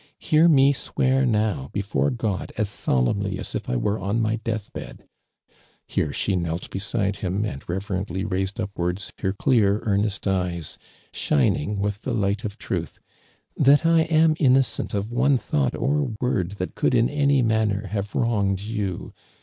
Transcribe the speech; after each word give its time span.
Hear 0.17 0.47
me 0.47 0.73
swear 0.73 1.27
now 1.27 1.69
before 1.73 2.09
God 2.09 2.51
as 2.57 2.69
solemnly 2.69 3.37
as 3.37 3.53
if 3.53 3.69
I 3.69 3.75
were 3.75 3.99
on 3.99 4.19
my 4.19 4.37
death 4.37 4.73
bed," 4.73 5.03
here 5.85 6.11
she 6.11 6.35
knelt 6.35 6.71
beside 6.71 7.17
him, 7.17 7.45
and 7.45 7.63
re 7.69 7.77
verently 7.77 8.25
raisetl 8.27 8.61
upwards 8.61 9.13
her 9.19 9.31
clear 9.31 9.79
earnest 9.83 10.25
eyes, 10.27 10.79
shining 11.13 11.77
with 11.77 12.01
the 12.01 12.13
light 12.13 12.43
of 12.43 12.57
truth, 12.57 12.97
"that 13.55 13.85
1 13.85 13.99
am 14.05 14.35
innocent 14.39 14.95
of 14.95 15.11
one 15.11 15.37
tlionght 15.37 15.79
or 15.79 16.13
word 16.19 16.53
that 16.53 16.73
could 16.73 16.95
in 16.95 17.07
any 17.07 17.43
manner 17.43 17.85
have 17.85 18.13
wrongml 18.13 18.65
you. 18.67 19.13